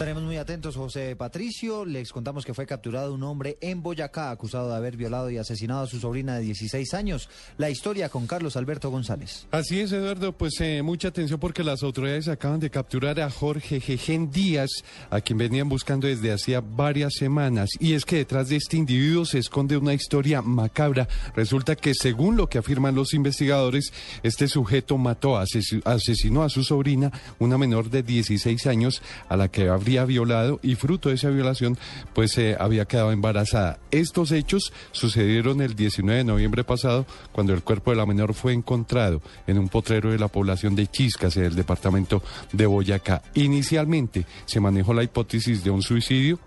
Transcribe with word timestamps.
Estaremos 0.00 0.22
muy 0.22 0.38
atentos, 0.38 0.76
José 0.76 1.14
Patricio. 1.14 1.84
Les 1.84 2.10
contamos 2.10 2.46
que 2.46 2.54
fue 2.54 2.64
capturado 2.64 3.12
un 3.12 3.22
hombre 3.22 3.58
en 3.60 3.82
Boyacá 3.82 4.30
acusado 4.30 4.70
de 4.70 4.74
haber 4.76 4.96
violado 4.96 5.28
y 5.30 5.36
asesinado 5.36 5.82
a 5.82 5.86
su 5.86 6.00
sobrina 6.00 6.36
de 6.36 6.40
16 6.40 6.94
años. 6.94 7.28
La 7.58 7.68
historia 7.68 8.08
con 8.08 8.26
Carlos 8.26 8.56
Alberto 8.56 8.88
González. 8.90 9.46
Así 9.50 9.78
es, 9.78 9.92
Eduardo. 9.92 10.32
Pues 10.32 10.54
eh, 10.62 10.80
mucha 10.82 11.08
atención 11.08 11.38
porque 11.38 11.62
las 11.62 11.82
autoridades 11.82 12.28
acaban 12.28 12.60
de 12.60 12.70
capturar 12.70 13.20
a 13.20 13.28
Jorge 13.30 13.78
Jejen 13.78 14.30
Díaz, 14.30 14.70
a 15.10 15.20
quien 15.20 15.36
venían 15.36 15.68
buscando 15.68 16.06
desde 16.06 16.32
hacía 16.32 16.62
varias 16.62 17.12
semanas. 17.18 17.68
Y 17.78 17.92
es 17.92 18.06
que 18.06 18.16
detrás 18.16 18.48
de 18.48 18.56
este 18.56 18.78
individuo 18.78 19.26
se 19.26 19.38
esconde 19.38 19.76
una 19.76 19.92
historia 19.92 20.40
macabra. 20.40 21.08
Resulta 21.36 21.76
que, 21.76 21.92
según 21.92 22.38
lo 22.38 22.48
que 22.48 22.56
afirman 22.56 22.94
los 22.94 23.12
investigadores, 23.12 23.92
este 24.22 24.48
sujeto 24.48 24.96
mató, 24.96 25.36
ases- 25.36 25.82
asesinó 25.84 26.42
a 26.42 26.48
su 26.48 26.64
sobrina, 26.64 27.12
una 27.38 27.58
menor 27.58 27.90
de 27.90 28.02
16 28.02 28.66
años, 28.66 29.02
a 29.28 29.36
la 29.36 29.48
que 29.48 29.68
habría 29.68 29.89
violado 30.04 30.60
y 30.62 30.74
fruto 30.74 31.08
de 31.08 31.16
esa 31.16 31.30
violación, 31.30 31.76
pues 32.14 32.36
eh, 32.38 32.56
había 32.58 32.84
quedado 32.84 33.12
embarazada. 33.12 33.78
Estos 33.90 34.32
hechos 34.32 34.72
sucedieron 34.92 35.60
el 35.60 35.74
19 35.74 36.18
de 36.18 36.24
noviembre 36.24 36.64
pasado, 36.64 37.06
cuando 37.32 37.52
el 37.52 37.62
cuerpo 37.62 37.90
de 37.90 37.96
la 37.96 38.06
menor 38.06 38.34
fue 38.34 38.52
encontrado 38.52 39.20
en 39.46 39.58
un 39.58 39.68
potrero 39.68 40.10
de 40.10 40.18
la 40.18 40.28
población 40.28 40.74
de 40.74 40.86
Chiscas, 40.86 41.36
en 41.36 41.44
el 41.44 41.54
departamento 41.54 42.22
de 42.52 42.66
Boyacá. 42.66 43.22
Inicialmente 43.34 44.26
se 44.46 44.60
manejó 44.60 44.94
la 44.94 45.02
hipótesis 45.02 45.62
de 45.64 45.70
un 45.70 45.82
suicidio, 45.82 46.38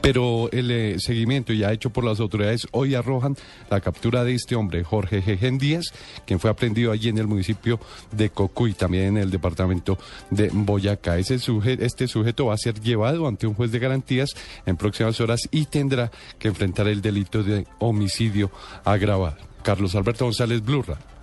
pero 0.00 0.50
el 0.52 0.70
eh, 0.70 0.96
seguimiento 0.98 1.52
ya 1.52 1.72
hecho 1.72 1.90
por 1.90 2.04
las 2.04 2.20
autoridades 2.20 2.66
hoy 2.72 2.94
arrojan 2.94 3.36
la 3.70 3.80
captura 3.80 4.24
de 4.24 4.34
este 4.34 4.56
hombre, 4.56 4.84
Jorge 4.84 5.22
Jejen 5.22 5.58
Díaz, 5.58 5.92
quien 6.26 6.40
fue 6.40 6.50
aprendido 6.50 6.92
allí 6.92 7.08
en 7.08 7.18
el 7.18 7.26
municipio 7.26 7.80
de 8.12 8.30
Cocuy, 8.30 8.74
también 8.74 9.04
en 9.04 9.18
el 9.18 9.30
departamento 9.30 9.98
de 10.30 10.50
Boyacá. 10.52 11.18
Este 11.18 11.38
sujeto 11.38 12.46
va 12.46 12.54
a 12.54 12.58
ser 12.58 12.80
llevado 12.80 13.26
ante 13.26 13.46
un 13.46 13.54
juez 13.54 13.70
de 13.72 13.78
garantías 13.78 14.30
en 14.64 14.76
próximas 14.76 15.20
horas 15.20 15.40
y 15.50 15.66
tendrá 15.66 16.10
que 16.38 16.48
enfrentar 16.48 16.88
el 16.88 17.02
delito 17.02 17.42
de 17.42 17.66
homicidio 17.78 18.50
agravado. 18.84 19.36
Carlos 19.62 19.94
Alberto 19.94 20.24
González 20.24 20.62
Blurra. 20.62 21.15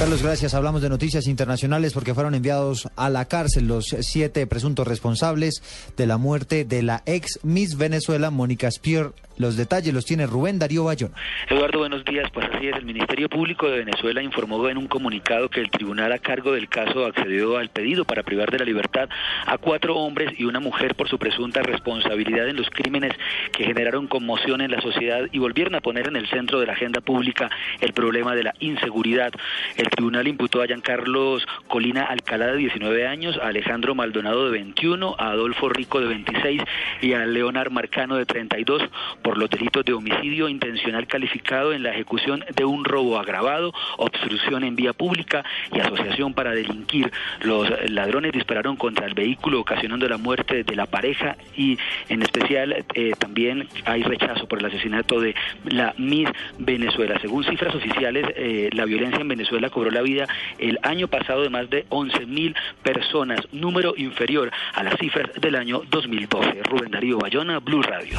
Carlos, 0.00 0.22
gracias. 0.22 0.54
Hablamos 0.54 0.80
de 0.80 0.88
noticias 0.88 1.26
internacionales 1.26 1.92
porque 1.92 2.14
fueron 2.14 2.34
enviados 2.34 2.88
a 2.96 3.10
la 3.10 3.26
cárcel 3.26 3.68
los 3.68 3.94
siete 4.00 4.46
presuntos 4.46 4.88
responsables 4.88 5.62
de 5.94 6.06
la 6.06 6.16
muerte 6.16 6.64
de 6.64 6.80
la 6.80 7.02
ex 7.04 7.38
Miss 7.42 7.76
Venezuela, 7.76 8.30
Mónica 8.30 8.70
Spier. 8.70 9.12
Los 9.40 9.56
detalles 9.56 9.94
los 9.94 10.04
tiene 10.04 10.26
Rubén 10.26 10.58
Darío 10.58 10.84
Bayona. 10.84 11.14
Eduardo, 11.48 11.78
buenos 11.78 12.04
días. 12.04 12.30
Pues 12.30 12.46
así 12.52 12.68
es, 12.68 12.76
el 12.76 12.84
Ministerio 12.84 13.26
Público 13.30 13.70
de 13.70 13.78
Venezuela 13.78 14.22
informó 14.22 14.68
en 14.68 14.76
un 14.76 14.86
comunicado 14.86 15.48
que 15.48 15.60
el 15.60 15.70
tribunal 15.70 16.12
a 16.12 16.18
cargo 16.18 16.52
del 16.52 16.68
caso 16.68 17.06
accedió 17.06 17.56
al 17.56 17.70
pedido 17.70 18.04
para 18.04 18.22
privar 18.22 18.50
de 18.50 18.58
la 18.58 18.66
libertad 18.66 19.08
a 19.46 19.56
cuatro 19.56 19.96
hombres 19.96 20.38
y 20.38 20.44
una 20.44 20.60
mujer 20.60 20.94
por 20.94 21.08
su 21.08 21.18
presunta 21.18 21.62
responsabilidad 21.62 22.50
en 22.50 22.56
los 22.56 22.68
crímenes 22.68 23.14
que 23.50 23.64
generaron 23.64 24.08
conmoción 24.08 24.60
en 24.60 24.72
la 24.72 24.82
sociedad 24.82 25.22
y 25.32 25.38
volvieron 25.38 25.74
a 25.74 25.80
poner 25.80 26.08
en 26.08 26.16
el 26.16 26.28
centro 26.28 26.60
de 26.60 26.66
la 26.66 26.74
agenda 26.74 27.00
pública 27.00 27.48
el 27.80 27.94
problema 27.94 28.34
de 28.34 28.42
la 28.42 28.54
inseguridad. 28.60 29.32
El 29.78 29.88
tribunal 29.88 30.28
imputó 30.28 30.60
a 30.60 30.66
Giancarlos 30.66 31.46
Colina 31.66 32.04
Alcalá 32.04 32.48
de 32.48 32.58
19 32.58 33.06
años, 33.06 33.38
a 33.38 33.46
Alejandro 33.46 33.94
Maldonado 33.94 34.44
de 34.44 34.50
21, 34.50 35.16
a 35.18 35.30
Adolfo 35.30 35.70
Rico 35.70 35.98
de 35.98 36.08
26 36.08 36.60
y 37.00 37.14
a 37.14 37.24
Leonard 37.24 37.70
Marcano 37.70 38.16
de 38.16 38.26
32 38.26 38.82
por 39.22 39.29
los 39.38 39.50
delitos 39.50 39.84
de 39.84 39.92
homicidio 39.92 40.48
intencional 40.48 41.06
calificado 41.06 41.72
en 41.72 41.82
la 41.82 41.90
ejecución 41.90 42.44
de 42.54 42.64
un 42.64 42.84
robo 42.84 43.18
agravado, 43.18 43.72
obstrucción 43.98 44.64
en 44.64 44.76
vía 44.76 44.92
pública 44.92 45.44
y 45.72 45.80
asociación 45.80 46.34
para 46.34 46.52
delinquir. 46.52 47.10
Los 47.42 47.68
ladrones 47.90 48.32
dispararon 48.32 48.76
contra 48.76 49.06
el 49.06 49.14
vehículo 49.14 49.60
ocasionando 49.60 50.08
la 50.08 50.18
muerte 50.18 50.64
de 50.64 50.76
la 50.76 50.86
pareja 50.86 51.36
y 51.56 51.78
en 52.08 52.22
especial 52.22 52.84
eh, 52.94 53.12
también 53.18 53.68
hay 53.84 54.02
rechazo 54.02 54.46
por 54.46 54.58
el 54.58 54.66
asesinato 54.66 55.20
de 55.20 55.34
la 55.64 55.94
Miss 55.98 56.28
Venezuela. 56.58 57.18
Según 57.20 57.44
cifras 57.44 57.74
oficiales, 57.74 58.26
eh, 58.36 58.70
la 58.72 58.84
violencia 58.84 59.20
en 59.20 59.28
Venezuela 59.28 59.70
cobró 59.70 59.90
la 59.90 60.02
vida 60.02 60.26
el 60.58 60.78
año 60.82 61.08
pasado 61.08 61.42
de 61.42 61.50
más 61.50 61.68
de 61.70 61.86
11 61.88 62.26
mil 62.26 62.54
personas, 62.82 63.40
número 63.52 63.94
inferior 63.96 64.50
a 64.74 64.82
las 64.82 64.96
cifras 64.98 65.30
del 65.40 65.56
año 65.56 65.82
2012. 65.90 66.62
Rubén 66.64 66.90
Darío 66.90 67.18
Bayona, 67.18 67.58
Blue 67.58 67.82
Radio. 67.82 68.18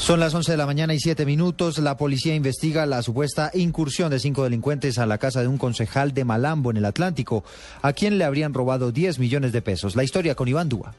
Son 0.00 0.18
las 0.18 0.34
11 0.34 0.52
de 0.52 0.56
la 0.56 0.64
mañana 0.64 0.94
y 0.94 0.98
7 0.98 1.26
minutos. 1.26 1.78
La 1.78 1.98
policía 1.98 2.34
investiga 2.34 2.86
la 2.86 3.02
supuesta 3.02 3.50
incursión 3.52 4.10
de 4.10 4.18
cinco 4.18 4.42
delincuentes 4.42 4.98
a 4.98 5.04
la 5.04 5.18
casa 5.18 5.42
de 5.42 5.46
un 5.46 5.58
concejal 5.58 6.14
de 6.14 6.24
Malambo 6.24 6.70
en 6.70 6.78
el 6.78 6.86
Atlántico, 6.86 7.44
a 7.82 7.92
quien 7.92 8.16
le 8.16 8.24
habrían 8.24 8.54
robado 8.54 8.92
10 8.92 9.18
millones 9.18 9.52
de 9.52 9.60
pesos. 9.60 9.96
La 9.96 10.02
historia 10.02 10.34
con 10.34 10.48
Iván 10.48 10.70
Dúa. 10.70 10.94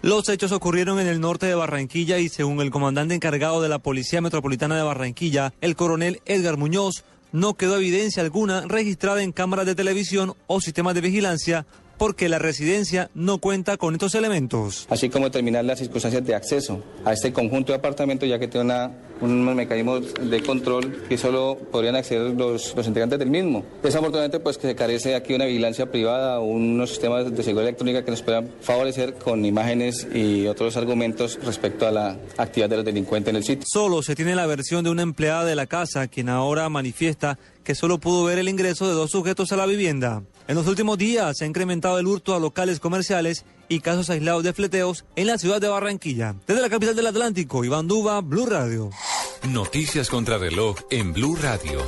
Los 0.00 0.28
hechos 0.28 0.52
ocurrieron 0.52 1.00
en 1.00 1.08
el 1.08 1.20
norte 1.20 1.46
de 1.46 1.56
Barranquilla 1.56 2.18
y 2.18 2.28
según 2.28 2.60
el 2.60 2.70
comandante 2.70 3.16
encargado 3.16 3.60
de 3.60 3.68
la 3.68 3.80
Policía 3.80 4.20
Metropolitana 4.20 4.76
de 4.76 4.84
Barranquilla, 4.84 5.52
el 5.60 5.74
coronel 5.74 6.22
Edgar 6.24 6.56
Muñoz, 6.56 7.04
no 7.32 7.54
quedó 7.54 7.76
evidencia 7.76 8.22
alguna 8.22 8.62
registrada 8.62 9.24
en 9.24 9.32
cámaras 9.32 9.66
de 9.66 9.74
televisión 9.74 10.34
o 10.46 10.60
sistemas 10.60 10.94
de 10.94 11.00
vigilancia 11.00 11.66
porque 12.00 12.30
la 12.30 12.38
residencia 12.38 13.10
no 13.12 13.36
cuenta 13.42 13.76
con 13.76 13.92
estos 13.92 14.14
elementos. 14.14 14.86
así 14.88 15.10
como 15.10 15.26
determinar 15.26 15.66
las 15.66 15.80
circunstancias 15.80 16.24
de 16.24 16.34
acceso 16.34 16.82
a 17.04 17.12
este 17.12 17.30
conjunto 17.30 17.72
de 17.72 17.78
apartamentos, 17.78 18.26
ya 18.26 18.38
que 18.38 18.48
tiene 18.48 18.64
una, 18.64 18.90
unos 19.20 19.54
mecanismos 19.54 20.14
de 20.14 20.42
control 20.42 21.02
que 21.10 21.18
solo 21.18 21.58
podrían 21.70 21.96
acceder 21.96 22.30
los, 22.30 22.74
los 22.74 22.86
integrantes 22.86 23.18
del 23.18 23.28
mismo. 23.28 23.66
Desafortunadamente, 23.82 24.40
pues 24.40 24.56
que 24.56 24.68
se 24.68 24.74
carece 24.74 25.14
aquí 25.14 25.34
una 25.34 25.44
vigilancia 25.44 25.90
privada 25.90 26.40
o 26.40 26.44
unos 26.44 26.88
sistemas 26.88 27.36
de 27.36 27.42
seguridad 27.42 27.68
electrónica 27.68 28.02
que 28.02 28.12
nos 28.12 28.22
puedan 28.22 28.48
favorecer 28.62 29.16
con 29.16 29.44
imágenes 29.44 30.08
y 30.14 30.46
otros 30.46 30.78
argumentos 30.78 31.38
respecto 31.44 31.86
a 31.86 31.90
la 31.90 32.16
actividad 32.38 32.70
de 32.70 32.76
los 32.76 32.84
delincuentes 32.86 33.30
en 33.30 33.36
el 33.36 33.44
sitio. 33.44 33.66
Solo 33.70 34.02
se 34.02 34.14
tiene 34.14 34.34
la 34.34 34.46
versión 34.46 34.84
de 34.84 34.90
una 34.90 35.02
empleada 35.02 35.44
de 35.44 35.54
la 35.54 35.66
casa, 35.66 36.08
quien 36.08 36.30
ahora 36.30 36.66
manifiesta 36.70 37.38
que 37.64 37.74
solo 37.74 37.98
pudo 37.98 38.24
ver 38.24 38.38
el 38.38 38.48
ingreso 38.48 38.88
de 38.88 38.94
dos 38.94 39.10
sujetos 39.10 39.52
a 39.52 39.56
la 39.56 39.66
vivienda. 39.66 40.22
En 40.48 40.56
los 40.56 40.66
últimos 40.66 40.98
días 40.98 41.38
se 41.38 41.44
ha 41.44 41.48
incrementado 41.48 41.98
el 41.98 42.06
hurto 42.06 42.34
a 42.34 42.40
locales 42.40 42.80
comerciales 42.80 43.44
y 43.68 43.80
casos 43.80 44.10
aislados 44.10 44.42
de 44.42 44.52
fleteos 44.52 45.04
en 45.16 45.26
la 45.26 45.38
ciudad 45.38 45.60
de 45.60 45.68
Barranquilla. 45.68 46.34
Desde 46.46 46.62
la 46.62 46.70
capital 46.70 46.96
del 46.96 47.06
Atlántico, 47.06 47.64
Iván 47.64 47.86
Duba, 47.86 48.20
Blue 48.20 48.46
Radio. 48.46 48.90
Noticias 49.48 50.10
contra 50.10 50.38
reloj 50.38 50.76
en 50.90 51.12
Blue 51.12 51.36
Radio. 51.36 51.80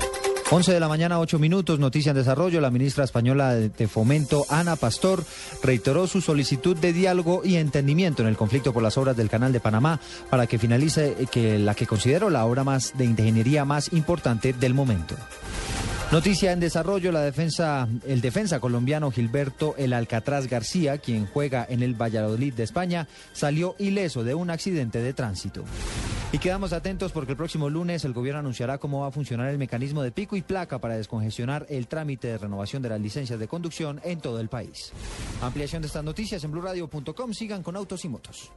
11 0.53 0.71
de 0.71 0.81
la 0.81 0.89
mañana, 0.89 1.19
8 1.19 1.39
minutos, 1.39 1.79
noticia 1.79 2.11
en 2.11 2.17
desarrollo. 2.17 2.61
La 2.61 2.71
ministra 2.71 3.05
española 3.05 3.55
de 3.55 3.89
Fomento, 3.89 4.45
Ana 4.51 4.77
Pastor, 4.77 5.25
reiteró 5.63 6.07
su 6.07 6.21
solicitud 6.21 6.77
de 6.77 6.93
diálogo 6.93 7.41
y 7.43 7.57
entendimiento 7.57 8.21
en 8.21 8.29
el 8.29 8.37
conflicto 8.37 8.75
por 8.75 8.83
las 8.83 8.99
obras 8.99 9.17
del 9.17 9.31
Canal 9.31 9.55
de 9.55 9.61
Panamá 9.61 9.99
para 10.29 10.47
que 10.47 10.59
finalice 10.59 11.17
eh, 11.19 11.27
que 11.31 11.59
la 11.59 11.75
que 11.75 11.87
considero 11.87 12.29
la 12.29 12.45
obra 12.45 12.65
más 12.65 12.93
de 12.99 13.07
ingeniería 13.07 13.65
más 13.65 13.95
importante 13.95 14.53
del 14.53 14.75
momento. 14.75 15.17
Noticia 16.13 16.53
en 16.53 16.61
desarrollo, 16.61 17.11
la 17.11 17.23
defensa, 17.23 17.89
el 18.07 18.21
defensa 18.21 18.61
colombiano 18.61 19.11
Gilberto 19.11 19.75
El 19.79 19.95
Alcatraz 19.95 20.47
García, 20.47 20.99
quien 20.99 21.27
juega 21.27 21.67
en 21.67 21.83
el 21.83 21.95
Valladolid 21.95 22.53
de 22.53 22.65
España, 22.65 23.09
salió 23.33 23.75
ileso 23.79 24.23
de 24.23 24.35
un 24.35 24.51
accidente 24.51 25.01
de 25.01 25.15
tránsito. 25.15 25.65
Y 26.31 26.37
quedamos 26.37 26.75
atentos 26.75 27.13
porque 27.13 27.33
el 27.33 27.39
próximo 27.39 27.71
lunes 27.71 28.05
el 28.05 28.13
gobierno 28.13 28.41
anunciará 28.41 28.77
cómo 28.77 29.01
va 29.01 29.07
a 29.07 29.11
funcionar 29.11 29.49
el 29.49 29.57
mecanismo 29.57 30.03
de 30.03 30.13
pico 30.13 30.37
y 30.37 30.43
placa 30.43 30.79
para 30.79 30.99
descongestionar 30.99 31.65
el 31.71 31.89
trámite 31.89 32.29
de 32.29 32.37
renovación 32.37 32.83
de 32.83 32.91
las 32.91 33.01
licencias 33.01 33.39
de 33.39 33.49
conducción 33.49 33.99
en 34.05 34.21
todo 34.21 34.39
el 34.39 34.51
país. 34.51 34.93
Ampliación 35.41 35.81
de 35.81 35.87
estas 35.87 36.05
noticias 36.05 36.45
en 36.45 36.51
blurradio.com. 36.51 37.33
Sigan 37.33 37.63
con 37.63 37.75
autos 37.75 38.05
y 38.05 38.11
motos. 38.11 38.53